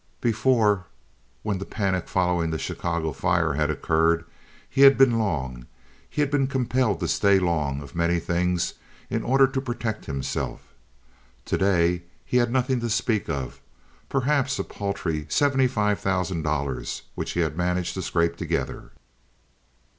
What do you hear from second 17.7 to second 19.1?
to scrape together.